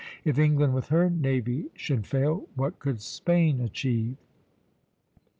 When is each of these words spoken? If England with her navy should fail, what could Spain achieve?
If 0.25 0.39
England 0.39 0.73
with 0.73 0.87
her 0.87 1.11
navy 1.11 1.69
should 1.75 2.07
fail, 2.07 2.47
what 2.55 2.79
could 2.79 3.01
Spain 3.01 3.59
achieve? 3.61 4.17